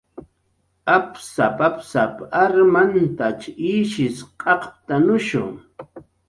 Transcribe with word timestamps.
"Apsap"" 0.93 1.57
apsap"" 1.67 2.15
armantach 2.45 3.43
ishw 3.75 4.07
q'aqptanushu" 4.41 5.45